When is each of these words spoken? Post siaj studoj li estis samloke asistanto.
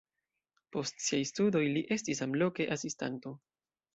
Post 0.75 1.03
siaj 1.07 1.19
studoj 1.31 1.61
li 1.75 1.83
estis 1.97 2.23
samloke 2.23 2.69
asistanto. 2.79 3.37